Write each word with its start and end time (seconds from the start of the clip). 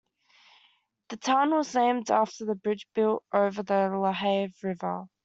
The 1.09 1.17
town 1.17 1.51
was 1.51 1.75
named 1.75 2.09
after 2.09 2.43
the 2.43 2.55
bridge 2.55 2.87
built 2.95 3.23
over 3.31 3.61
the 3.61 3.87
LaHave 3.93 4.55
River. 4.63 5.05